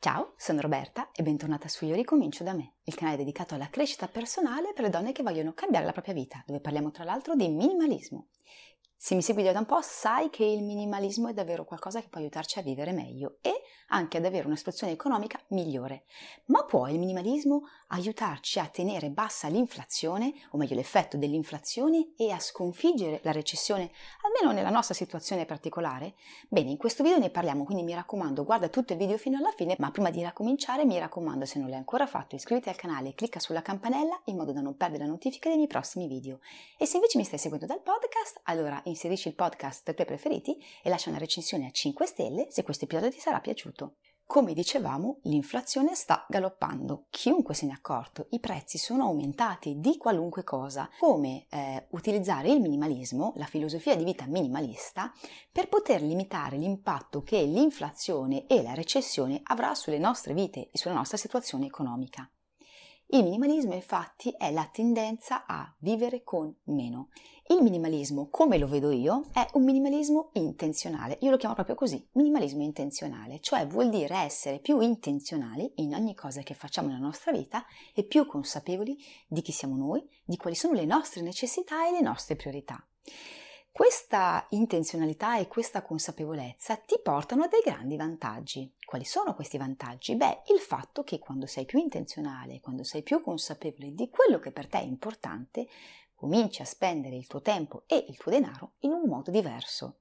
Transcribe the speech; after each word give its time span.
Ciao, 0.00 0.34
sono 0.36 0.60
Roberta 0.60 1.10
e 1.10 1.24
bentornata 1.24 1.66
su 1.66 1.84
Io 1.84 1.96
ricomincio 1.96 2.44
da 2.44 2.52
me, 2.52 2.74
il 2.84 2.94
canale 2.94 3.16
dedicato 3.16 3.56
alla 3.56 3.68
crescita 3.68 4.06
personale 4.06 4.72
per 4.72 4.84
le 4.84 4.90
donne 4.90 5.10
che 5.10 5.24
vogliono 5.24 5.54
cambiare 5.54 5.84
la 5.84 5.90
propria 5.90 6.14
vita, 6.14 6.40
dove 6.46 6.60
parliamo 6.60 6.92
tra 6.92 7.02
l'altro 7.02 7.34
di 7.34 7.48
minimalismo. 7.48 8.28
Se 9.00 9.14
mi 9.14 9.22
segui 9.22 9.44
da 9.44 9.56
un 9.56 9.64
po' 9.64 9.80
sai 9.80 10.28
che 10.28 10.44
il 10.44 10.64
minimalismo 10.64 11.28
è 11.28 11.32
davvero 11.32 11.64
qualcosa 11.64 12.00
che 12.00 12.08
può 12.08 12.20
aiutarci 12.20 12.58
a 12.58 12.62
vivere 12.62 12.90
meglio 12.90 13.38
e 13.42 13.62
anche 13.90 14.18
ad 14.18 14.24
avere 14.24 14.46
una 14.46 14.56
situazione 14.56 14.92
economica 14.92 15.40
migliore. 15.48 16.04
Ma 16.46 16.64
può 16.64 16.88
il 16.88 16.98
minimalismo 16.98 17.62
aiutarci 17.88 18.58
a 18.58 18.66
tenere 18.66 19.10
bassa 19.10 19.48
l'inflazione, 19.48 20.34
o 20.50 20.58
meglio 20.58 20.74
l'effetto 20.74 21.16
dell'inflazione, 21.16 22.12
e 22.16 22.32
a 22.32 22.40
sconfiggere 22.40 23.20
la 23.22 23.30
recessione, 23.32 23.90
almeno 24.24 24.52
nella 24.52 24.74
nostra 24.74 24.94
situazione 24.94 25.46
particolare? 25.46 26.14
Bene, 26.48 26.70
in 26.70 26.76
questo 26.76 27.04
video 27.04 27.18
ne 27.18 27.30
parliamo, 27.30 27.64
quindi 27.64 27.84
mi 27.84 27.94
raccomando, 27.94 28.44
guarda 28.44 28.68
tutto 28.68 28.94
il 28.94 28.98
video 28.98 29.16
fino 29.16 29.38
alla 29.38 29.52
fine, 29.56 29.76
ma 29.78 29.92
prima 29.92 30.10
di 30.10 30.28
cominciare 30.34 30.84
mi 30.84 30.98
raccomando, 30.98 31.46
se 31.46 31.60
non 31.60 31.68
l'hai 31.68 31.78
ancora 31.78 32.06
fatto, 32.06 32.34
iscriviti 32.34 32.68
al 32.68 32.76
canale 32.76 33.10
e 33.10 33.14
clicca 33.14 33.38
sulla 33.38 33.62
campanella 33.62 34.20
in 34.24 34.36
modo 34.36 34.52
da 34.52 34.60
non 34.60 34.76
perdere 34.76 35.04
la 35.04 35.10
notifica 35.10 35.48
dei 35.48 35.56
miei 35.56 35.68
prossimi 35.68 36.08
video. 36.08 36.40
E 36.76 36.84
se 36.84 36.96
invece 36.96 37.16
mi 37.16 37.24
stai 37.24 37.38
seguendo 37.38 37.64
dal 37.64 37.80
podcast, 37.80 38.40
allora 38.42 38.82
inserisci 38.88 39.28
il 39.28 39.34
podcast 39.34 39.92
tuoi 39.92 40.06
preferiti 40.06 40.56
e 40.82 40.88
lascia 40.88 41.10
una 41.10 41.18
recensione 41.18 41.66
a 41.66 41.70
5 41.70 42.06
stelle 42.06 42.46
se 42.50 42.62
questo 42.62 42.84
episodio 42.84 43.10
ti 43.10 43.20
sarà 43.20 43.40
piaciuto. 43.40 43.96
Come 44.28 44.52
dicevamo, 44.52 45.20
l'inflazione 45.22 45.94
sta 45.94 46.26
galoppando. 46.28 47.06
Chiunque 47.08 47.54
se 47.54 47.64
ne 47.64 47.72
è 47.72 47.74
accorto, 47.76 48.26
i 48.32 48.40
prezzi 48.40 48.76
sono 48.76 49.04
aumentati 49.04 49.80
di 49.80 49.96
qualunque 49.96 50.44
cosa. 50.44 50.86
Come 50.98 51.46
eh, 51.48 51.86
utilizzare 51.92 52.50
il 52.50 52.60
minimalismo, 52.60 53.32
la 53.36 53.46
filosofia 53.46 53.96
di 53.96 54.04
vita 54.04 54.26
minimalista, 54.26 55.10
per 55.50 55.70
poter 55.70 56.02
limitare 56.02 56.58
l'impatto 56.58 57.22
che 57.22 57.40
l'inflazione 57.40 58.46
e 58.46 58.60
la 58.62 58.74
recessione 58.74 59.40
avrà 59.44 59.74
sulle 59.74 59.98
nostre 59.98 60.34
vite 60.34 60.68
e 60.70 60.76
sulla 60.76 60.92
nostra 60.92 61.16
situazione 61.16 61.64
economica. 61.64 62.30
Il 63.10 63.24
minimalismo 63.24 63.72
infatti 63.72 64.34
è 64.36 64.52
la 64.52 64.68
tendenza 64.70 65.46
a 65.46 65.74
vivere 65.78 66.22
con 66.22 66.54
meno. 66.64 67.08
Il 67.46 67.62
minimalismo, 67.62 68.28
come 68.28 68.58
lo 68.58 68.66
vedo 68.66 68.90
io, 68.90 69.28
è 69.32 69.48
un 69.54 69.64
minimalismo 69.64 70.28
intenzionale. 70.34 71.16
Io 71.22 71.30
lo 71.30 71.38
chiamo 71.38 71.54
proprio 71.54 71.74
così, 71.74 72.06
minimalismo 72.12 72.62
intenzionale, 72.62 73.40
cioè 73.40 73.66
vuol 73.66 73.88
dire 73.88 74.14
essere 74.14 74.58
più 74.58 74.80
intenzionali 74.80 75.72
in 75.76 75.94
ogni 75.94 76.14
cosa 76.14 76.42
che 76.42 76.52
facciamo 76.52 76.88
nella 76.88 77.00
nostra 77.00 77.32
vita 77.32 77.64
e 77.94 78.04
più 78.04 78.26
consapevoli 78.26 78.98
di 79.26 79.40
chi 79.40 79.52
siamo 79.52 79.76
noi, 79.76 80.06
di 80.22 80.36
quali 80.36 80.54
sono 80.54 80.74
le 80.74 80.84
nostre 80.84 81.22
necessità 81.22 81.88
e 81.88 81.92
le 81.92 82.02
nostre 82.02 82.36
priorità. 82.36 82.86
Questa 83.78 84.44
intenzionalità 84.50 85.38
e 85.38 85.46
questa 85.46 85.82
consapevolezza 85.82 86.74
ti 86.74 86.98
portano 87.00 87.44
a 87.44 87.46
dei 87.46 87.60
grandi 87.64 87.94
vantaggi. 87.94 88.72
Quali 88.84 89.04
sono 89.04 89.36
questi 89.36 89.56
vantaggi? 89.56 90.16
Beh, 90.16 90.42
il 90.52 90.58
fatto 90.58 91.04
che 91.04 91.20
quando 91.20 91.46
sei 91.46 91.64
più 91.64 91.78
intenzionale, 91.78 92.58
quando 92.58 92.82
sei 92.82 93.04
più 93.04 93.22
consapevole 93.22 93.94
di 93.94 94.10
quello 94.10 94.40
che 94.40 94.50
per 94.50 94.66
te 94.66 94.80
è 94.80 94.82
importante, 94.82 95.68
cominci 96.16 96.60
a 96.60 96.64
spendere 96.64 97.14
il 97.14 97.28
tuo 97.28 97.40
tempo 97.40 97.84
e 97.86 98.04
il 98.08 98.16
tuo 98.16 98.32
denaro 98.32 98.72
in 98.80 98.90
un 98.90 99.08
modo 99.08 99.30
diverso 99.30 99.98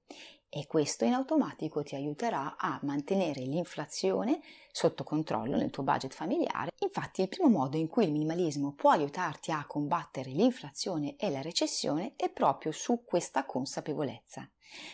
e 0.50 0.66
questo 0.66 1.06
in 1.06 1.14
automatico 1.14 1.84
ti 1.84 1.96
aiuterà 1.96 2.56
a 2.58 2.80
mantenere 2.84 3.42
l'inflazione 3.42 4.42
sotto 4.72 5.04
controllo 5.04 5.58
nel 5.58 5.70
tuo 5.70 5.84
budget 5.84 6.14
familiare. 6.14 6.72
Infatti 6.80 7.22
il 7.22 7.30
primo 7.30 7.50
modo 7.50 7.78
in 7.78 7.88
cui 7.88 8.06
il 8.06 8.12
minimalismo 8.12 8.74
può 8.74 8.92
aiutarti 8.92 9.52
a 9.52 9.66
combattere 9.66 10.32
l'inflazione 10.32 11.16
e 11.18 11.30
la 11.30 11.42
recessione 11.42 12.14
è 12.16 12.30
proprio 12.30 12.72
su 12.72 13.04
questa 13.04 13.46
consapevolezza. 13.46 14.50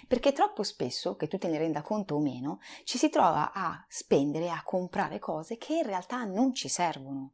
Perché 0.08 0.32
troppo 0.34 0.64
spesso, 0.64 1.16
che 1.16 1.28
tu 1.28 1.38
te 1.38 1.48
ne 1.48 1.58
renda 1.58 1.82
conto 1.82 2.16
o 2.16 2.20
meno, 2.20 2.60
ci 2.84 2.98
si 2.98 3.10
trova 3.10 3.52
a 3.54 3.84
spendere, 3.88 4.50
a 4.50 4.62
comprare 4.64 5.20
cose 5.20 5.58
che 5.58 5.76
in 5.76 5.84
realtà 5.84 6.24
non 6.24 6.54
ci 6.54 6.70
servono. 6.70 7.32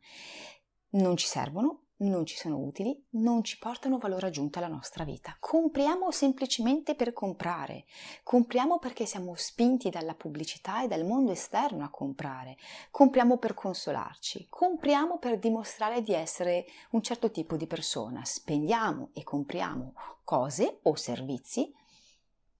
Non 0.92 1.18
ci 1.18 1.28
servono 1.28 1.89
non 2.00 2.26
ci 2.26 2.38
sono 2.38 2.58
utili, 2.58 3.06
non 3.12 3.44
ci 3.44 3.58
portano 3.58 3.98
valore 3.98 4.28
aggiunto 4.28 4.60
alla 4.60 4.68
nostra 4.68 5.04
vita. 5.04 5.36
Compriamo 5.40 6.12
semplicemente 6.12 6.96
per 6.96 7.14
comprare, 7.14 7.86
compriamo 8.24 8.80
perché 8.80 9.06
siamo 9.06 9.34
spinti 9.36 9.90
dalla 9.90 10.14
pubblicità 10.14 10.84
e 10.84 10.88
dal 10.88 11.06
mondo 11.06 11.32
esterno 11.32 11.84
a 11.84 11.90
comprare, 11.90 12.58
compriamo 12.92 13.38
per 13.38 13.54
consolarci, 13.54 14.48
compriamo 14.50 15.18
per 15.18 15.40
dimostrare 15.40 16.02
di 16.02 16.14
essere 16.14 16.66
un 16.92 17.02
certo 17.02 17.32
tipo 17.32 17.56
di 17.56 17.68
persona, 17.68 18.24
spendiamo 18.24 19.10
e 19.14 19.24
compriamo 19.24 19.94
cose 20.24 20.80
o 20.84 20.96
servizi 20.96 21.74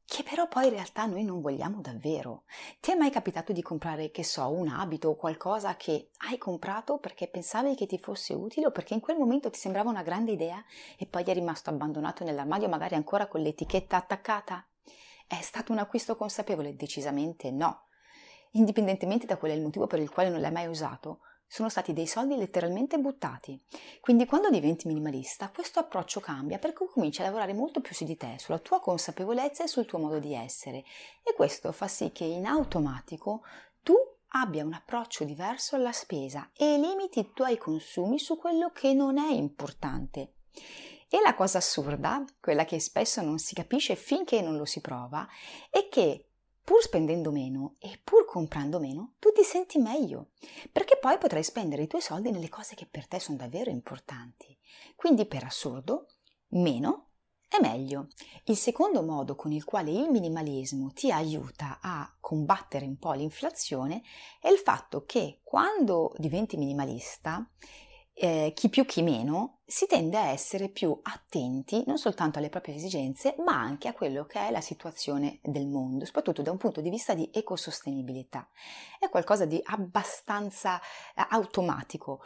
che 0.10 0.24
però 0.24 0.48
poi 0.48 0.66
in 0.66 0.72
realtà 0.72 1.06
noi 1.06 1.24
non 1.24 1.40
vogliamo 1.40 1.82
davvero. 1.82 2.46
Ti 2.80 2.92
è 2.92 2.96
mai 2.96 3.12
capitato 3.12 3.54
di 3.54 3.62
comprare, 3.62 4.10
che 4.10 4.24
so, 4.24 4.50
un 4.50 4.68
abito 4.68 5.10
o 5.10 5.16
qualcosa 5.16 5.76
che 5.76 6.10
hai 6.30 6.40
comprato 6.40 6.98
perché 6.98 7.28
pensavi 7.28 7.76
che 7.76 7.86
ti 7.86 8.00
fosse 8.00 8.34
utile 8.34 8.66
o 8.66 8.72
perché 8.72 8.96
in 8.96 9.02
quel 9.02 9.18
momento 9.18 9.52
ti 9.52 9.60
sembrava 9.60 9.92
una 9.92 10.02
grande 10.02 10.32
idea 10.32 10.64
e 10.98 11.06
poi 11.06 11.24
è 11.24 11.34
rimasto 11.34 11.70
abbandonato 11.70 12.24
nell'armadio 12.24 12.68
magari 12.68 12.96
ancora 12.96 13.28
con 13.28 13.42
l'etichetta 13.42 13.98
attaccata? 13.98 14.66
È 15.28 15.40
stato 15.42 15.74
un 15.74 15.78
acquisto 15.78 16.16
consapevole? 16.16 16.76
Decisamente 16.76 17.52
no. 17.52 17.84
Indipendentemente 18.54 19.28
da 19.28 19.38
qual 19.38 19.52
è 19.52 19.54
il 19.54 19.62
motivo 19.62 19.86
per 19.86 20.00
il 20.00 20.10
quale 20.10 20.30
non 20.30 20.42
l'hai 20.42 20.52
mai 20.52 20.66
usato, 20.66 21.20
sono 21.50 21.68
stati 21.68 21.94
dei 21.94 22.06
soldi 22.06 22.36
letteralmente 22.36 23.00
buttati. 23.00 23.60
Quindi 24.02 24.28
quando 24.28 24.52
diventi 24.52 24.88
minimalista, 24.88 25.50
questo 25.50 25.80
approccio 25.80 26.20
cambia 26.20 26.60
perché 26.60 26.86
cominci 26.86 27.22
a 27.22 27.26
lavorare 27.26 27.54
molto 27.54 27.82
più 27.82 27.96
su 27.96 28.06
di 28.06 28.16
te, 28.16 28.36
sulla 28.38 28.60
tua 28.60 28.80
consapevolezza 28.80 29.64
e 29.64 29.68
sul 29.68 29.88
tuo 29.88 29.98
modo 29.98 30.20
di 30.20 30.36
essere. 30.36 30.84
E 31.24 31.34
questo 31.36 31.72
fa 31.72 31.88
sì 31.88 32.12
che 32.12 32.24
in 32.24 32.46
automatico 32.46 33.42
tu 33.82 33.96
abbia 34.34 34.64
un 34.64 34.74
approccio 34.74 35.24
diverso 35.24 35.76
alla 35.76 35.92
spesa 35.92 36.52
e 36.56 36.78
limiti 36.78 37.20
i 37.20 37.32
tuoi 37.34 37.58
consumi 37.58 38.20
su 38.20 38.38
quello 38.38 38.70
che 38.70 38.94
non 38.94 39.18
è 39.18 39.32
importante. 39.32 40.34
E 41.10 41.20
la 41.24 41.34
cosa 41.34 41.58
assurda, 41.58 42.24
quella 42.40 42.66
che 42.66 42.80
spesso 42.80 43.24
non 43.24 43.40
si 43.40 43.56
capisce 43.56 43.96
finché 43.96 44.42
non 44.42 44.56
lo 44.56 44.66
si 44.66 44.82
prova, 44.82 45.28
è 45.72 45.88
che 45.90 46.29
pur 46.70 46.84
spendendo 46.84 47.32
meno 47.32 47.78
e 47.80 48.00
pur 48.04 48.26
comprando 48.26 48.80
meno, 48.80 49.16
tu 49.18 49.32
ti 49.32 49.42
senti 49.42 49.80
meglio, 49.80 50.28
perché 50.72 51.00
poi 51.02 51.18
potrai 51.18 51.44
spendere 51.44 51.82
i 51.82 51.88
tuoi 51.88 52.00
soldi 52.00 52.30
nelle 52.30 52.48
cose 52.48 52.76
che 52.76 52.86
per 52.86 53.08
te 53.08 53.20
sono 53.20 53.38
davvero 53.38 53.72
importanti. 53.72 54.56
Quindi, 54.96 55.26
per 55.26 55.44
assurdo, 55.44 56.06
meno 56.50 57.14
è 57.50 57.60
meglio. 57.60 58.10
Il 58.44 58.56
secondo 58.56 59.02
modo 59.02 59.36
con 59.36 59.52
il 59.52 59.64
quale 59.64 59.90
il 59.90 60.12
minimalismo 60.12 60.92
ti 60.94 61.12
aiuta 61.12 61.80
a 61.82 62.16
combattere 62.20 62.86
un 62.86 63.00
po' 63.00 63.14
l'inflazione 63.14 64.04
è 64.40 64.50
il 64.50 64.60
fatto 64.60 65.06
che 65.06 65.40
quando 65.44 66.14
diventi 66.18 66.56
minimalista, 66.56 67.50
eh, 68.14 68.52
chi 68.54 68.70
più 68.70 68.86
chi 68.86 69.02
meno 69.02 69.59
si 69.70 69.86
tende 69.86 70.18
a 70.18 70.30
essere 70.30 70.68
più 70.68 70.98
attenti 71.04 71.84
non 71.86 72.00
soltanto 72.00 72.40
alle 72.40 72.50
proprie 72.50 72.74
esigenze, 72.74 73.36
ma 73.46 73.54
anche 73.54 73.88
a 73.88 73.94
quello 73.94 74.26
che 74.26 74.40
è 74.40 74.50
la 74.50 74.62
situazione 74.62 75.38
del 75.44 75.68
mondo, 75.68 76.06
soprattutto 76.06 76.42
da 76.42 76.50
un 76.50 76.58
punto 76.58 76.82
di 76.82 76.90
vista 76.90 77.14
di 77.14 77.30
ecosostenibilità. 77.32 78.50
È 78.98 79.10
qualcosa 79.10 79.46
di 79.46 79.62
abbastanza 79.64 80.80
eh, 80.80 81.24
automatico, 81.30 82.22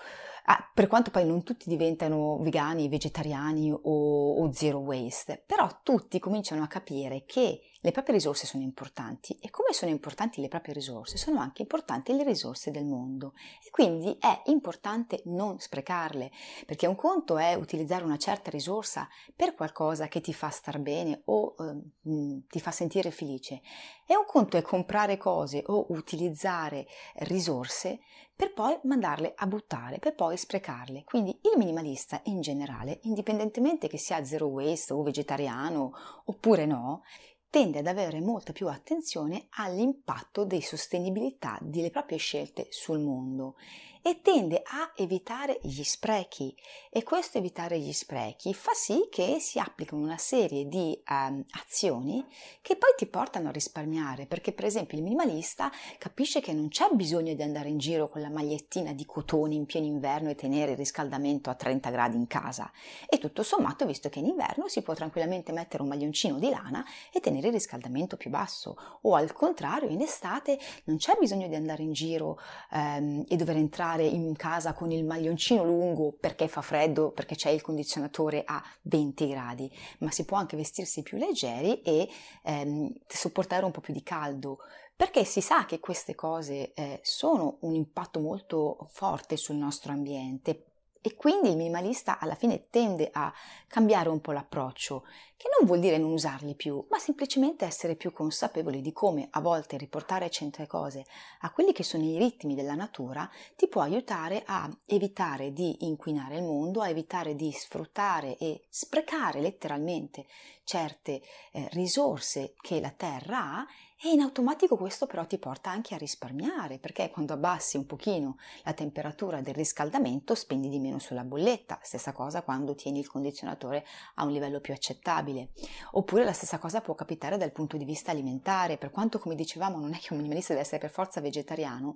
ah, 0.45 0.71
per 0.73 0.87
quanto 0.87 1.11
poi 1.11 1.25
non 1.25 1.43
tutti 1.43 1.67
diventano 1.67 2.37
vegani, 2.39 2.87
vegetariani 2.87 3.73
o, 3.73 4.35
o 4.37 4.53
zero 4.53 4.77
waste, 4.79 5.43
però 5.45 5.67
tutti 5.83 6.19
cominciano 6.19 6.63
a 6.63 6.67
capire 6.67 7.25
che 7.25 7.59
le 7.83 7.91
proprie 7.91 8.15
risorse 8.15 8.45
sono 8.45 8.63
importanti. 8.63 9.37
E 9.41 9.49
come 9.49 9.73
sono 9.73 9.91
importanti 9.91 10.39
le 10.39 10.47
proprie 10.47 10.73
risorse, 10.73 11.17
sono 11.17 11.39
anche 11.41 11.61
importanti 11.61 12.15
le 12.15 12.23
risorse 12.23 12.71
del 12.71 12.85
mondo. 12.85 13.33
E 13.61 13.69
quindi 13.71 14.15
è 14.19 14.41
importante 14.45 15.21
non 15.25 15.59
sprecarle, 15.59 16.31
perché 16.65 16.87
un 16.87 16.95
conto 16.95 17.32
conto 17.33 17.37
è 17.37 17.53
utilizzare 17.55 18.03
una 18.03 18.17
certa 18.17 18.49
risorsa 18.49 19.07
per 19.35 19.55
qualcosa 19.55 20.07
che 20.07 20.21
ti 20.21 20.33
fa 20.33 20.49
star 20.49 20.79
bene 20.79 21.21
o 21.25 21.55
eh, 21.59 22.41
ti 22.47 22.59
fa 22.59 22.71
sentire 22.71 23.11
felice 23.11 23.61
e 24.05 24.15
un 24.15 24.25
conto 24.25 24.57
è 24.57 24.61
comprare 24.61 25.17
cose 25.17 25.63
o 25.65 25.87
utilizzare 25.89 26.85
risorse 27.19 27.99
per 28.35 28.53
poi 28.53 28.77
mandarle 28.83 29.33
a 29.35 29.45
buttare, 29.45 29.99
per 29.99 30.15
poi 30.15 30.37
sprecarle. 30.37 31.03
Quindi 31.03 31.39
il 31.43 31.57
minimalista 31.57 32.19
in 32.25 32.41
generale, 32.41 32.99
indipendentemente 33.03 33.87
che 33.87 33.97
sia 33.97 34.23
zero 34.25 34.47
waste 34.47 34.93
o 34.93 35.03
vegetariano 35.03 35.93
oppure 36.25 36.65
no, 36.65 37.03
tende 37.49 37.79
ad 37.79 37.87
avere 37.87 38.19
molta 38.19 38.51
più 38.51 38.67
attenzione 38.67 39.47
all'impatto 39.51 40.43
di 40.43 40.61
sostenibilità 40.61 41.59
delle 41.61 41.91
proprie 41.91 42.17
scelte 42.17 42.67
sul 42.69 42.99
mondo 42.99 43.55
e 44.05 44.19
tende 44.21 44.61
a 44.65 44.91
evitare 44.95 45.59
gli 45.63 45.81
sprechi. 45.81 46.53
E 46.89 47.03
questo 47.03 47.37
evitare 47.37 47.79
gli 47.79 47.93
sprechi 47.93 48.53
fa 48.53 48.73
sì 48.73 49.07
che 49.09 49.39
si 49.39 49.59
applicano 49.59 50.03
una 50.03 50.17
serie 50.17 50.67
di 50.67 51.01
um, 51.09 51.43
azioni 51.51 52.23
che 52.61 52.75
poi 52.75 52.89
ti 52.97 53.05
portano 53.05 53.47
a 53.47 53.51
risparmiare 53.51 54.25
perché 54.25 54.51
per 54.51 54.65
esempio 54.65 54.97
il 54.97 55.03
minimalista 55.03 55.71
capisce 55.97 56.41
che 56.41 56.51
non 56.51 56.67
c'è 56.67 56.89
bisogno 56.91 57.33
di 57.33 57.41
andare 57.41 57.69
in 57.69 57.77
giro 57.77 58.09
con 58.09 58.21
la 58.21 58.29
magliettina 58.29 58.91
di 58.91 59.05
cotone 59.05 59.55
in 59.55 59.65
pieno 59.65 59.87
inverno 59.87 60.29
e 60.29 60.35
tenere 60.35 60.71
il 60.71 60.77
riscaldamento 60.77 61.49
a 61.49 61.55
30 61.55 61.89
gradi 61.89 62.17
in 62.17 62.27
casa. 62.27 62.69
E 63.07 63.17
tutto 63.17 63.41
sommato 63.41 63.85
visto 63.85 64.09
che 64.09 64.19
in 64.19 64.25
inverno 64.25 64.67
si 64.67 64.81
può 64.81 64.93
tranquillamente 64.93 65.53
mettere 65.53 65.81
un 65.81 65.87
maglioncino 65.87 66.39
di 66.39 66.49
lana 66.49 66.85
e 67.11 67.21
tenere 67.21 67.47
il 67.47 67.53
riscaldamento 67.53 68.17
più 68.17 68.29
basso. 68.29 68.75
O 69.03 69.15
al 69.15 69.31
contrario 69.31 69.87
in 69.87 70.01
estate 70.01 70.59
non 70.83 70.97
c'è 70.97 71.15
bisogno 71.17 71.47
di 71.47 71.55
andare 71.55 71.83
in 71.83 71.93
giro 71.93 72.37
um, 72.71 73.23
e 73.27 73.35
dover 73.37 73.55
entrare 73.55 73.92
in 74.01 74.35
casa 74.35 74.73
con 74.73 74.91
il 74.91 75.05
maglioncino 75.05 75.63
lungo 75.63 76.15
perché 76.19 76.47
fa 76.47 76.61
freddo, 76.61 77.11
perché 77.11 77.35
c'è 77.35 77.51
il 77.51 77.61
condizionatore 77.61 78.41
a 78.45 78.59
20 78.81 79.27
gradi, 79.27 79.71
ma 79.99 80.09
si 80.09 80.25
può 80.25 80.37
anche 80.37 80.57
vestirsi 80.57 81.03
più 81.03 81.17
leggeri 81.17 81.81
e 81.83 82.09
ehm, 82.43 82.91
sopportare 83.07 83.65
un 83.65 83.71
po' 83.71 83.81
più 83.81 83.93
di 83.93 84.03
caldo 84.03 84.57
perché 84.95 85.25
si 85.25 85.41
sa 85.41 85.65
che 85.65 85.79
queste 85.79 86.13
cose 86.15 86.73
eh, 86.73 86.99
sono 87.03 87.57
un 87.61 87.73
impatto 87.73 88.19
molto 88.19 88.87
forte 88.91 89.37
sul 89.37 89.55
nostro 89.55 89.91
ambiente 89.91 90.72
e 91.05 91.15
quindi 91.15 91.49
il 91.49 91.57
minimalista 91.57 92.17
alla 92.17 92.33
fine 92.33 92.69
tende 92.69 93.09
a 93.11 93.31
cambiare 93.67 94.07
un 94.07 94.21
po' 94.21 94.31
l'approccio, 94.31 95.03
che 95.35 95.49
non 95.59 95.67
vuol 95.67 95.81
dire 95.81 95.97
non 95.97 96.13
usarli 96.13 96.55
più, 96.55 96.85
ma 96.89 96.97
semplicemente 96.97 97.65
essere 97.65 97.97
più 97.97 98.13
consapevoli 98.13 98.79
di 98.79 98.93
come 98.93 99.27
a 99.31 99.41
volte 99.41 99.75
riportare 99.75 100.29
certe 100.29 100.65
cose 100.65 101.03
a 101.41 101.51
quelli 101.51 101.73
che 101.73 101.83
sono 101.83 102.05
i 102.05 102.17
ritmi 102.17 102.55
della 102.55 102.75
natura 102.75 103.29
ti 103.57 103.67
può 103.67 103.81
aiutare 103.81 104.43
a 104.45 104.69
evitare 104.85 105.51
di 105.51 105.85
inquinare 105.85 106.37
il 106.37 106.43
mondo, 106.43 106.79
a 106.79 106.87
evitare 106.87 107.35
di 107.35 107.51
sfruttare 107.51 108.37
e 108.37 108.63
sprecare 108.69 109.41
letteralmente 109.41 110.25
certe 110.63 111.21
eh, 111.51 111.67
risorse 111.73 112.53
che 112.61 112.79
la 112.79 112.91
terra 112.95 113.57
ha 113.57 113.67
e 114.05 114.09
in 114.09 114.19
automatico 114.19 114.75
questo 114.75 115.05
però 115.05 115.25
ti 115.25 115.37
porta 115.37 115.69
anche 115.69 115.95
a 115.95 115.97
risparmiare, 115.97 116.77
perché 116.77 117.09
quando 117.09 117.31
abbassi 117.31 117.77
un 117.77 117.85
pochino 117.85 118.35
la 118.63 118.73
temperatura 118.73 119.39
del 119.39 119.53
riscaldamento 119.53 120.35
spendi 120.35 120.67
di 120.67 120.77
meno 120.77 120.99
sulla 120.99 121.23
bolletta, 121.23 121.79
stessa 121.81 122.11
cosa 122.11 122.41
quando 122.41 122.75
tieni 122.75 122.99
il 122.99 123.07
condizionatore 123.07 123.85
a 124.15 124.25
un 124.25 124.33
livello 124.33 124.59
più 124.59 124.73
accettabile. 124.73 125.51
Oppure 125.91 126.25
la 126.25 126.33
stessa 126.33 126.57
cosa 126.57 126.81
può 126.81 126.95
capitare 126.95 127.37
dal 127.37 127.53
punto 127.53 127.77
di 127.77 127.85
vista 127.85 128.11
alimentare, 128.11 128.75
per 128.75 128.91
quanto 128.91 129.19
come 129.19 129.35
dicevamo 129.35 129.79
non 129.79 129.93
è 129.93 129.99
che 129.99 130.11
un 130.11 130.17
minimalista 130.17 130.51
deve 130.51 130.65
essere 130.65 130.81
per 130.81 130.89
forza 130.89 131.21
vegetariano, 131.21 131.95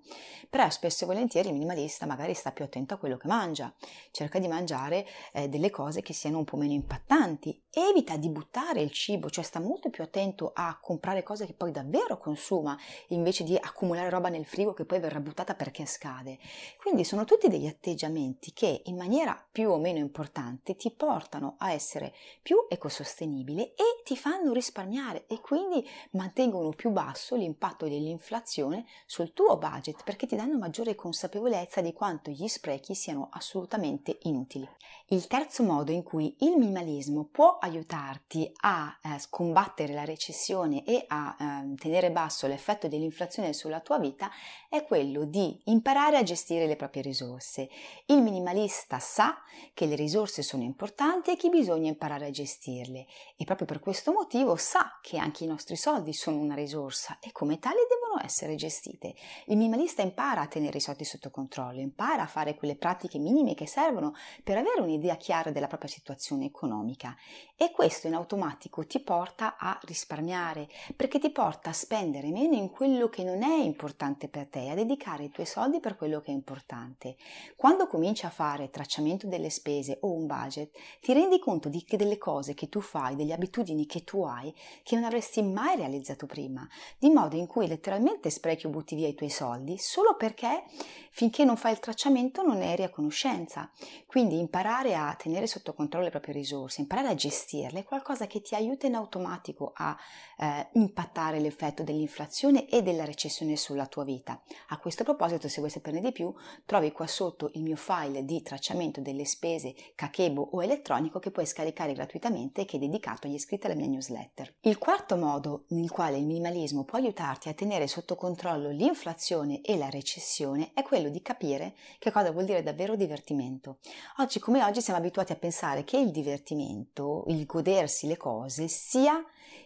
però 0.49 0.69
spesso 0.69 1.03
e 1.03 1.07
volentieri 1.07 1.49
il 1.49 1.55
minimalista 1.55 2.05
magari 2.05 2.35
sta 2.35 2.53
più 2.53 2.63
attento 2.63 2.93
a 2.93 2.97
quello 2.97 3.17
che 3.17 3.27
mangia, 3.27 3.73
cerca 4.11 4.39
di 4.39 4.47
mangiare 4.47 5.05
eh, 5.33 5.49
delle 5.49 5.69
cose 5.71 6.01
che 6.01 6.13
siano 6.13 6.37
un 6.37 6.45
po' 6.45 6.55
meno 6.55 6.71
impattanti, 6.71 7.61
evita 7.69 8.15
di 8.15 8.29
buttare 8.29 8.79
il 8.79 8.91
cibo, 8.91 9.29
cioè 9.29 9.43
sta 9.43 9.59
molto 9.59 9.89
più 9.89 10.03
attento 10.03 10.53
a 10.55 10.79
comprare 10.81 11.21
cose 11.21 11.45
che 11.45 11.53
poi 11.53 11.71
davvero 11.73 11.95
davvero 11.97 12.17
consuma 12.17 12.77
invece 13.07 13.43
di 13.43 13.55
accumulare 13.55 14.09
roba 14.09 14.29
nel 14.29 14.45
frigo 14.45 14.73
che 14.73 14.85
poi 14.85 14.99
verrà 14.99 15.19
buttata 15.19 15.55
perché 15.55 15.85
scade. 15.85 16.37
Quindi 16.79 17.03
sono 17.03 17.25
tutti 17.25 17.47
degli 17.47 17.65
atteggiamenti 17.65 18.53
che 18.53 18.81
in 18.85 18.95
maniera 18.95 19.43
più 19.51 19.71
o 19.71 19.77
meno 19.77 19.97
importante 19.97 20.75
ti 20.75 20.91
portano 20.91 21.55
a 21.57 21.71
essere 21.71 22.13
più 22.41 22.67
ecosostenibile 22.69 23.73
e 23.73 24.01
ti 24.03 24.15
fanno 24.15 24.53
risparmiare 24.53 25.25
e 25.27 25.41
quindi 25.41 25.85
mantengono 26.11 26.69
più 26.69 26.91
basso 26.91 27.35
l'impatto 27.35 27.87
dell'inflazione 27.87 28.85
sul 29.05 29.33
tuo 29.33 29.57
budget 29.57 30.03
perché 30.03 30.27
ti 30.27 30.35
danno 30.35 30.57
maggiore 30.57 30.95
consapevolezza 30.95 31.81
di 31.81 31.93
quanto 31.93 32.29
gli 32.29 32.47
sprechi 32.47 32.93
siano 32.93 33.29
assolutamente 33.31 34.19
inutili. 34.23 34.67
Il 35.09 35.27
terzo 35.27 35.63
modo 35.63 35.93
in 35.93 36.03
cui 36.03 36.35
il 36.39 36.57
minimalismo 36.57 37.29
può 37.31 37.59
aiutarti 37.61 38.51
a 38.63 38.93
eh, 39.01 39.17
combattere 39.29 39.93
la 39.93 40.03
recessione 40.03 40.83
e 40.83 41.05
a 41.07 41.33
eh, 41.39 41.75
tenere 41.75 42.11
basso 42.11 42.45
l'effetto 42.45 42.89
dell'inflazione 42.89 43.53
sulla 43.53 43.79
tua 43.79 43.99
vita 43.99 44.29
è 44.67 44.83
quello 44.83 45.23
di 45.23 45.57
imparare 45.67 46.17
a 46.17 46.23
gestire 46.23 46.67
le 46.67 46.75
proprie 46.75 47.03
risorse. 47.03 47.69
Il 48.07 48.21
minimalista 48.21 48.99
sa 48.99 49.37
che 49.73 49.85
le 49.85 49.95
risorse 49.95 50.43
sono 50.43 50.63
importanti 50.63 51.31
e 51.31 51.37
che 51.37 51.47
bisogna 51.47 51.87
imparare 51.87 52.25
a 52.25 52.31
gestirle 52.31 53.05
e 53.37 53.45
proprio 53.45 53.65
per 53.65 53.79
questo 53.79 54.11
motivo 54.11 54.57
sa 54.57 54.99
che 55.01 55.17
anche 55.17 55.45
i 55.45 55.47
nostri 55.47 55.77
soldi 55.77 56.11
sono 56.11 56.39
una 56.39 56.55
risorsa 56.55 57.17
e 57.21 57.31
come 57.31 57.59
tali 57.59 57.77
devono 57.87 58.21
essere 58.21 58.55
gestite. 58.55 59.15
Il 59.45 59.55
minimalista 59.55 60.01
impara 60.01 60.41
a 60.41 60.47
tenere 60.47 60.79
i 60.79 60.81
soldi 60.81 61.05
sotto 61.05 61.31
controllo, 61.31 61.79
impara 61.79 62.23
a 62.23 62.27
fare 62.27 62.55
quelle 62.55 62.75
pratiche 62.75 63.19
minime 63.19 63.53
che 63.53 63.67
servono 63.67 64.13
per 64.43 64.57
avere 64.57 64.81
un'idea 64.81 64.95
chiara 65.17 65.51
della 65.51 65.67
propria 65.67 65.89
situazione 65.89 66.45
economica 66.45 67.15
e 67.55 67.71
questo 67.71 68.07
in 68.07 68.13
automatico 68.13 68.85
ti 68.85 68.99
porta 68.99 69.57
a 69.57 69.79
risparmiare 69.83 70.67
perché 70.95 71.19
ti 71.19 71.29
porta 71.29 71.69
a 71.69 71.73
spendere 71.73 72.29
meno 72.31 72.55
in 72.55 72.69
quello 72.69 73.09
che 73.09 73.23
non 73.23 73.43
è 73.43 73.57
importante 73.57 74.27
per 74.27 74.47
te, 74.47 74.69
a 74.69 74.75
dedicare 74.75 75.25
i 75.25 75.29
tuoi 75.29 75.45
soldi 75.45 75.79
per 75.79 75.95
quello 75.95 76.21
che 76.21 76.31
è 76.31 76.33
importante. 76.33 77.15
Quando 77.55 77.87
cominci 77.87 78.25
a 78.25 78.29
fare 78.29 78.69
tracciamento 78.69 79.27
delle 79.27 79.49
spese 79.49 79.97
o 80.01 80.11
un 80.11 80.27
budget, 80.27 80.75
ti 81.01 81.13
rendi 81.13 81.39
conto 81.39 81.69
di 81.69 81.83
che 81.83 81.97
delle 81.97 82.17
cose 82.17 82.53
che 82.53 82.69
tu 82.69 82.81
fai, 82.81 83.15
delle 83.15 83.33
abitudini 83.33 83.85
che 83.85 84.03
tu 84.03 84.23
hai, 84.23 84.53
che 84.83 84.95
non 84.95 85.03
avresti 85.03 85.41
mai 85.41 85.75
realizzato 85.75 86.25
prima, 86.25 86.67
di 86.97 87.09
modo 87.09 87.35
in 87.35 87.47
cui 87.47 87.67
letteralmente 87.67 88.29
sprechi 88.29 88.67
o 88.67 88.69
butti 88.69 88.95
via 88.95 89.07
i 89.07 89.15
tuoi 89.15 89.29
soldi 89.29 89.77
solo 89.77 90.15
perché 90.15 90.63
finché 91.11 91.43
non 91.43 91.57
fai 91.57 91.71
il 91.71 91.79
tracciamento 91.79 92.43
non 92.43 92.61
eri 92.61 92.83
a 92.83 92.89
conoscenza. 92.89 93.71
Quindi 94.05 94.37
imparare 94.37 94.86
a 94.93 95.13
tenere 95.15 95.47
sotto 95.47 95.73
controllo 95.73 96.05
le 96.05 96.11
proprie 96.11 96.33
risorse, 96.33 96.81
imparare 96.81 97.09
a 97.09 97.15
gestirle 97.15 97.79
è 97.79 97.83
qualcosa 97.83 98.27
che 98.27 98.41
ti 98.41 98.55
aiuta 98.55 98.87
in 98.87 98.95
automatico 98.95 99.71
a 99.75 99.97
eh, 100.37 100.67
impattare 100.73 101.39
l'effetto 101.39 101.83
dell'inflazione 101.83 102.67
e 102.67 102.81
della 102.81 103.05
recessione 103.05 103.55
sulla 103.55 103.87
tua 103.87 104.03
vita. 104.03 104.41
A 104.69 104.77
questo 104.77 105.03
proposito, 105.03 105.47
se 105.47 105.59
vuoi 105.59 105.71
saperne 105.71 106.01
di 106.01 106.11
più, 106.11 106.33
trovi 106.65 106.91
qua 106.91 107.07
sotto 107.07 107.49
il 107.53 107.63
mio 107.63 107.75
file 107.75 108.25
di 108.25 108.41
tracciamento 108.41 109.01
delle 109.01 109.25
spese 109.25 109.75
Kakebo 109.95 110.49
o 110.53 110.63
elettronico 110.63 111.19
che 111.19 111.31
puoi 111.31 111.45
scaricare 111.45 111.93
gratuitamente 111.93 112.61
e 112.61 112.65
che 112.65 112.77
è 112.77 112.79
dedicato 112.79 113.27
agli 113.27 113.33
iscritti 113.33 113.65
alla 113.65 113.75
mia 113.75 113.87
newsletter. 113.87 114.55
Il 114.61 114.77
quarto 114.77 115.15
modo 115.17 115.65
nel 115.69 115.91
quale 115.91 116.17
il 116.17 116.25
minimalismo 116.25 116.83
può 116.83 116.97
aiutarti 116.97 117.49
a 117.49 117.53
tenere 117.53 117.87
sotto 117.87 118.15
controllo 118.15 118.69
l'inflazione 118.69 119.61
e 119.61 119.77
la 119.77 119.89
recessione 119.89 120.71
è 120.73 120.81
quello 120.83 121.09
di 121.09 121.21
capire 121.21 121.75
che 121.99 122.11
cosa 122.11 122.31
vuol 122.31 122.45
dire 122.45 122.63
davvero 122.63 122.95
divertimento. 122.95 123.77
Oggi 124.17 124.39
come 124.39 124.63
oggi 124.63 124.76
siamo 124.81 124.99
abituati 124.99 125.31
a 125.31 125.35
pensare 125.37 125.83
che 125.83 125.97
il 125.97 126.11
divertimento, 126.11 127.23
il 127.27 127.45
godersi 127.45 128.07
le 128.07 128.17
cose, 128.17 128.67
sia 128.67 129.23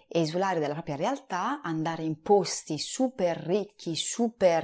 esulare 0.07 0.59
dalla 0.59 0.73
propria 0.73 0.95
realtà, 0.95 1.61
andare 1.61 2.03
in 2.03 2.21
posti 2.21 2.77
super 2.77 3.37
ricchi, 3.37 3.95
super 3.95 4.63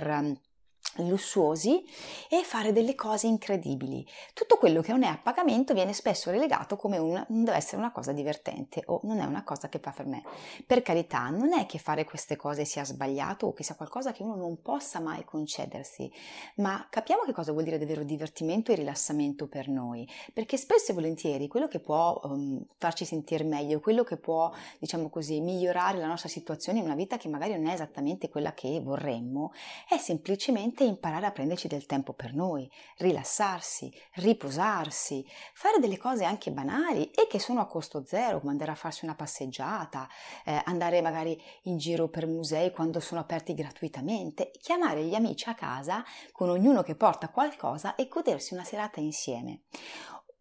lussuosi 0.96 1.84
e 2.29 2.44
fare 2.44 2.72
delle 2.72 2.96
cose 2.96 3.27
incredibili. 3.27 4.06
Tutto 4.34 4.58
quello 4.58 4.82
che 4.82 4.91
non 4.91 5.03
è 5.03 5.08
a 5.08 5.20
pagamento 5.22 5.74
viene 5.74 5.94
spesso 5.94 6.32
relegato 6.32 6.75
come 6.75 6.98
un 6.98 7.25
deve 7.27 7.58
essere 7.58 7.77
una 7.77 7.91
cosa 7.91 8.12
divertente 8.12 8.84
o 8.88 9.00
non 9.03 9.20
è 9.20 9.25
una 9.25 9.44
cosa 9.44 9.70
che 9.70 9.79
fa 9.79 9.91
per 9.91 10.06
me. 10.06 10.24
Per 10.65 10.82
carità, 10.82 11.29
non 11.29 11.53
è 11.53 11.65
che 11.65 11.77
fare 11.77 12.03
queste 12.03 12.36
cose 12.36 12.65
sia 12.65 12.84
sbagliato 12.84 13.48
o 13.48 13.53
che 13.53 13.63
sia 13.63 13.75
qualcosa 13.75 14.12
che 14.12 14.24
uno 14.24 14.36
non 14.36 14.62
possa 14.62 15.00
mai 15.00 15.24
concedersi, 15.24 16.12
ma 16.56 16.88
capiamo 16.89 17.24
che 17.24 17.34
cosa 17.34 17.51
vuol 17.51 17.63
dire 17.63 17.77
davvero 17.77 18.03
divertimento 18.03 18.72
e 18.72 18.75
rilassamento 18.75 19.48
per 19.48 19.67
noi, 19.67 20.08
perché 20.34 20.58
spesso 20.58 20.91
e 20.91 20.96
volentieri 20.96 21.48
quello 21.48 21.67
che 21.67 21.79
può 21.79 22.20
um, 22.24 22.63
farci 22.77 23.06
sentire 23.06 23.44
meglio, 23.44 23.79
quello 23.79 24.03
che 24.03 24.17
può, 24.17 24.51
diciamo 24.79 25.10
così, 25.10 25.39
migliorare 25.41 25.98
la 25.98 26.08
nostra 26.08 26.29
situazione 26.29 26.79
in 26.79 26.86
una 26.86 26.96
vita 26.96 27.17
che 27.17 27.27
magari 27.27 27.53
non 27.53 27.67
è 27.67 27.74
esattamente 27.74 28.29
quella 28.29 28.53
che 28.53 28.79
vorremmo, 28.82 29.51
è 29.88 29.98
semplicemente 29.98 30.76
imparare 30.84 31.25
a 31.25 31.31
prenderci 31.31 31.67
del 31.67 31.86
tempo 31.86 32.13
per 32.13 32.34
noi, 32.34 32.69
rilassarsi, 32.98 33.93
riposarsi, 34.15 35.25
fare 35.53 35.79
delle 35.79 35.98
cose 35.98 36.25
anche 36.25 36.51
banali 36.51 37.10
e 37.12 37.27
che 37.27 37.39
sono 37.39 37.62
a 37.62 37.67
costo 37.67 38.03
zero, 38.05 38.39
come 38.39 38.51
andare 38.51 38.72
a 38.72 38.75
farsi 38.75 39.05
una 39.05 39.15
passeggiata, 39.15 40.07
eh, 40.46 40.62
andare 40.65 41.01
magari 41.01 41.41
in 41.63 41.77
giro 41.77 42.07
per 42.10 42.27
musei 42.27 42.72
quando 42.72 43.00
sono 43.00 43.22
aperti 43.22 43.53
gratuitamente, 43.53 44.51
chiamare 44.60 45.03
gli 45.03 45.15
amici 45.15 45.50
a 45.50 45.55
casa 45.55 46.03
con 46.31 46.50
ognuno 46.50 46.84
che 46.84 46.96
porta 46.96 47.29
qualcosa 47.29 47.96
e 47.96 48.07
godersi 48.07 48.53
una 48.53 48.63
serata 48.63 49.00
insieme. 49.00 49.62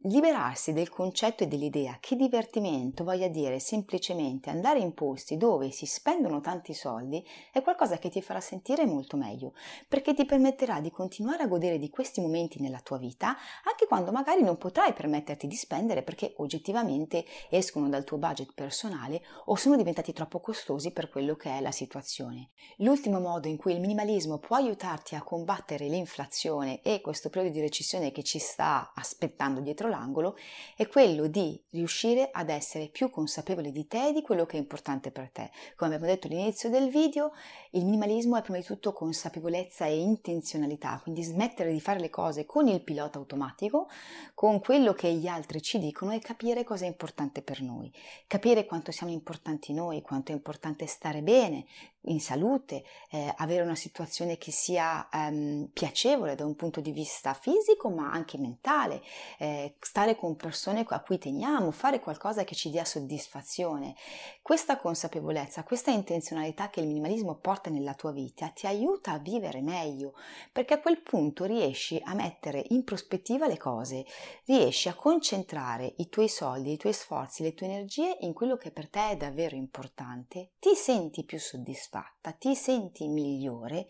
Liberarsi 0.00 0.72
del 0.72 0.88
concetto 0.88 1.42
e 1.42 1.48
dell'idea 1.48 1.96
che 2.00 2.14
divertimento 2.14 3.02
voglia 3.02 3.28
dire 3.28 3.58
semplicemente 3.58 4.50
andare 4.50 4.78
in 4.78 4.94
posti 4.94 5.36
dove 5.36 5.70
si 5.70 5.84
spendono 5.86 6.40
tanti 6.40 6.74
soldi 6.74 7.24
è 7.50 7.62
qualcosa 7.62 7.98
che 7.98 8.08
ti 8.08 8.22
farà 8.22 8.40
sentire 8.40 8.86
molto 8.86 9.16
meglio, 9.16 9.54
perché 9.88 10.14
ti 10.14 10.24
permetterà 10.24 10.80
di 10.80 10.90
continuare 10.90 11.42
a 11.42 11.48
godere 11.48 11.78
di 11.78 11.90
questi 11.90 12.20
momenti 12.20 12.60
nella 12.60 12.80
tua 12.80 12.98
vita, 12.98 13.36
anche 13.64 13.86
quando 13.88 14.12
magari 14.12 14.42
non 14.42 14.58
potrai 14.58 14.92
permetterti 14.92 15.46
di 15.46 15.56
spendere 15.56 16.02
perché 16.02 16.34
oggettivamente 16.36 17.24
escono 17.50 17.88
dal 17.88 18.04
tuo 18.04 18.18
budget 18.18 18.52
personale 18.54 19.22
o 19.46 19.56
sono 19.56 19.76
diventati 19.76 20.12
troppo 20.12 20.40
costosi 20.40 20.92
per 20.92 21.08
quello 21.08 21.34
che 21.34 21.50
è 21.50 21.60
la 21.60 21.72
situazione. 21.72 22.50
L'ultimo 22.78 23.18
modo 23.18 23.48
in 23.48 23.56
cui 23.56 23.72
il 23.72 23.80
minimalismo 23.80 24.38
può 24.38 24.56
aiutarti 24.56 25.14
a 25.14 25.22
combattere 25.22 25.88
l'inflazione 25.88 26.80
e 26.82 27.00
questo 27.00 27.28
periodo 27.28 27.54
di 27.54 27.60
recessione 27.60 28.12
che 28.12 28.22
ci 28.22 28.38
sta 28.38 28.92
aspettando 28.94 29.60
dietro 29.60 29.88
l'angolo 29.96 30.36
è 30.76 30.86
quello 30.86 31.26
di 31.26 31.60
riuscire 31.70 32.28
ad 32.30 32.50
essere 32.50 32.88
più 32.88 33.10
consapevole 33.10 33.72
di 33.72 33.86
te 33.86 34.08
e 34.08 34.12
di 34.12 34.22
quello 34.22 34.46
che 34.46 34.56
è 34.56 34.60
importante 34.60 35.10
per 35.10 35.30
te. 35.30 35.50
Come 35.74 35.94
abbiamo 35.94 36.12
detto 36.12 36.26
all'inizio 36.26 36.68
del 36.68 36.88
video, 36.88 37.32
il 37.70 37.84
minimalismo 37.84 38.36
è 38.36 38.42
prima 38.42 38.58
di 38.58 38.64
tutto 38.64 38.92
consapevolezza 38.92 39.86
e 39.86 39.98
intenzionalità, 39.98 41.00
quindi 41.02 41.22
smettere 41.22 41.72
di 41.72 41.80
fare 41.80 42.00
le 42.00 42.10
cose 42.10 42.46
con 42.46 42.68
il 42.68 42.82
pilota 42.82 43.18
automatico, 43.18 43.88
con 44.34 44.60
quello 44.60 44.92
che 44.92 45.12
gli 45.12 45.26
altri 45.26 45.62
ci 45.62 45.78
dicono 45.78 46.12
e 46.12 46.18
capire 46.18 46.64
cosa 46.64 46.84
è 46.84 46.88
importante 46.88 47.42
per 47.42 47.62
noi, 47.62 47.92
capire 48.26 48.66
quanto 48.66 48.92
siamo 48.92 49.12
importanti 49.12 49.72
noi, 49.72 50.02
quanto 50.02 50.32
è 50.32 50.34
importante 50.34 50.86
stare 50.86 51.22
bene, 51.22 51.66
in 52.06 52.20
salute, 52.20 52.84
eh, 53.10 53.32
avere 53.36 53.62
una 53.62 53.74
situazione 53.74 54.36
che 54.36 54.50
sia 54.50 55.08
ehm, 55.10 55.70
piacevole 55.72 56.34
da 56.34 56.44
un 56.44 56.54
punto 56.54 56.80
di 56.80 56.92
vista 56.92 57.34
fisico 57.34 57.90
ma 57.90 58.10
anche 58.10 58.38
mentale, 58.38 59.02
eh, 59.38 59.75
stare 59.80 60.16
con 60.16 60.36
persone 60.36 60.84
a 60.86 61.00
cui 61.00 61.18
teniamo, 61.18 61.70
fare 61.70 62.00
qualcosa 62.00 62.44
che 62.44 62.54
ci 62.54 62.70
dia 62.70 62.84
soddisfazione. 62.84 63.94
Questa 64.42 64.78
consapevolezza, 64.78 65.64
questa 65.64 65.90
intenzionalità 65.90 66.70
che 66.70 66.80
il 66.80 66.86
minimalismo 66.86 67.36
porta 67.36 67.70
nella 67.70 67.94
tua 67.94 68.12
vita 68.12 68.48
ti 68.48 68.66
aiuta 68.66 69.12
a 69.12 69.18
vivere 69.18 69.60
meglio 69.60 70.14
perché 70.52 70.74
a 70.74 70.80
quel 70.80 71.00
punto 71.00 71.44
riesci 71.44 72.00
a 72.02 72.14
mettere 72.14 72.64
in 72.68 72.84
prospettiva 72.84 73.46
le 73.46 73.56
cose, 73.56 74.04
riesci 74.44 74.88
a 74.88 74.94
concentrare 74.94 75.94
i 75.98 76.08
tuoi 76.08 76.28
soldi, 76.28 76.72
i 76.72 76.76
tuoi 76.76 76.92
sforzi, 76.92 77.42
le 77.42 77.54
tue 77.54 77.66
energie 77.66 78.16
in 78.20 78.32
quello 78.32 78.56
che 78.56 78.70
per 78.70 78.88
te 78.88 79.10
è 79.10 79.16
davvero 79.16 79.56
importante, 79.56 80.52
ti 80.58 80.74
senti 80.74 81.24
più 81.24 81.38
soddisfatta, 81.38 82.32
ti 82.32 82.54
senti 82.54 83.08
migliore 83.08 83.86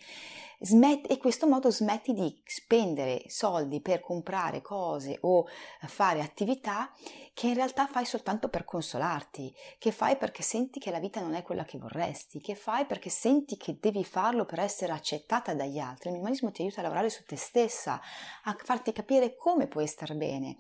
smetti, 0.61 1.09
e 1.09 1.15
in 1.15 1.19
questo 1.19 1.47
modo 1.47 1.71
smetti 1.71 2.13
di 2.13 2.41
spendere 2.45 3.25
soldi 3.27 3.81
per 3.81 4.01
comprare 4.01 4.63
cose 4.63 5.19
o 5.21 5.47
fare 5.87 6.21
attività 6.21 6.91
che 7.37 7.49
in 7.49 7.55
realtà 7.55 7.87
fai 7.87 8.07
soltanto 8.07 8.49
per 8.49 8.65
consolarti, 8.65 9.55
che 9.79 9.93
fai 9.93 10.17
perché 10.17 10.43
senti 10.43 10.81
che 10.81 10.91
la 10.91 10.99
vita 10.99 11.21
non 11.21 11.35
è 11.35 11.43
quella 11.43 11.67
che 11.67 11.77
vorresti, 11.77 12.41
che 12.41 12.55
fai 12.55 12.87
perché 12.87 13.11
senti 13.11 13.59
che 13.59 13.77
devi 13.79 14.05
farlo 14.05 14.47
per 14.47 14.61
essere 14.61 14.93
accettata 14.93 15.53
dagli 15.53 15.79
altri. 15.79 16.09
Il 16.09 16.15
minimalismo 16.15 16.51
ti 16.51 16.63
aiuta 16.63 16.81
a 16.81 16.85
lavorare 16.85 17.11
su 17.11 17.25
te 17.27 17.37
stessa, 17.37 18.01
a 18.45 18.57
farti 18.59 18.91
capire 18.93 19.37
come 19.37 19.67
puoi 19.67 19.87
star 19.87 20.15
bene, 20.17 20.57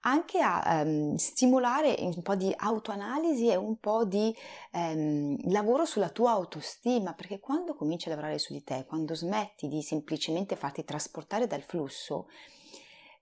anche 0.00 0.40
a 0.40 0.82
um, 0.82 1.14
stimolare 1.16 1.96
un 2.00 2.20
po' 2.20 2.34
di 2.34 2.52
autoanalisi 2.54 3.48
e 3.48 3.56
un 3.56 3.78
po' 3.78 4.04
di 4.04 4.36
um, 4.72 5.34
lavoro 5.50 5.86
sulla 5.86 6.10
tua 6.10 6.32
autostima, 6.32 7.14
perché 7.14 7.40
quando 7.40 7.74
cominci 7.74 8.08
a 8.08 8.10
lavorare 8.10 8.38
su 8.38 8.52
di 8.52 8.62
te, 8.62 8.84
quando 8.86 9.14
smetti 9.14 9.66
di 9.66 9.80
semplicemente 9.80 10.56
farti 10.56 10.84
trasportare 10.84 11.46
dal 11.46 11.62
flusso, 11.62 12.26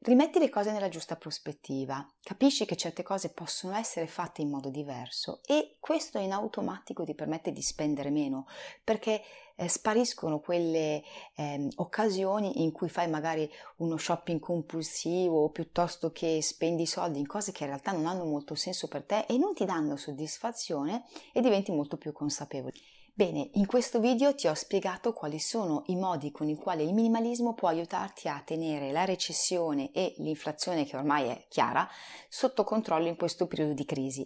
rimetti 0.07 0.39
le 0.39 0.49
cose 0.49 0.71
nella 0.71 0.89
giusta 0.89 1.17
prospettiva, 1.17 2.07
capisci 2.23 2.65
che 2.65 2.77
certe 2.77 3.03
cose 3.03 3.31
possono 3.31 3.75
essere 3.75 4.07
fatte 4.07 4.41
in 4.41 4.49
modo 4.49 4.71
diverso 4.71 5.41
e 5.45 5.79
questo 5.81 6.19
in 6.19 6.31
automatico 6.31 7.05
ti 7.05 7.13
permette 7.15 7.51
di 7.51 7.61
spendere 7.61 8.11
meno, 8.11 8.47
perché 8.85 9.21
eh, 9.57 9.69
spariscono 9.69 10.39
quelle 10.39 11.03
eh, 11.35 11.69
occasioni 11.77 12.63
in 12.63 12.71
cui 12.71 12.89
fai 12.89 13.09
magari 13.09 13.51
uno 13.79 13.97
shopping 13.97 14.39
compulsivo 14.39 15.51
piuttosto 15.51 16.13
che 16.13 16.41
spendi 16.41 16.87
soldi 16.87 17.19
in 17.19 17.27
cose 17.27 17.51
che 17.51 17.65
in 17.65 17.71
realtà 17.71 17.91
non 17.91 18.07
hanno 18.07 18.25
molto 18.25 18.55
senso 18.55 18.87
per 18.87 19.03
te 19.03 19.25
e 19.27 19.37
non 19.39 19.55
ti 19.55 19.65
danno 19.65 19.97
soddisfazione 19.97 21.05
e 21.33 21.41
diventi 21.41 21.73
molto 21.73 21.97
più 21.97 22.13
consapevole. 22.13 22.75
Bene, 23.19 23.49
in 23.55 23.65
questo 23.65 23.99
video 23.99 24.35
ti 24.35 24.47
ho 24.47 24.53
spiegato 24.53 25.15
quali 25.15 25.39
sono 25.39 25.85
i 25.87 25.97
modi 25.97 26.31
con 26.31 26.51
i 26.51 26.55
quali 26.55 26.85
il 26.85 26.93
minimalismo 26.93 27.55
può 27.55 27.69
aiutarti 27.69 28.29
a 28.29 28.43
tenere 28.45 28.93
la 28.93 29.07
recessione 29.07 29.91
e 29.93 30.13
l'inflazione, 30.19 30.85
che 30.85 30.99
ormai 30.99 31.29
è 31.29 31.47
chiara, 31.49 31.89
sotto 32.29 32.63
controllo 32.63 33.09
in 33.09 33.17
questo 33.17 33.47
periodo 33.47 33.73
di 33.73 33.87
crisi. 33.87 34.23